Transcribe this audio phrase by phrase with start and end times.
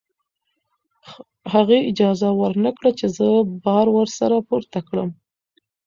[1.53, 3.27] هغې اجازه ورنکړه چې زه
[3.63, 5.09] بار ورسره پورته کړم.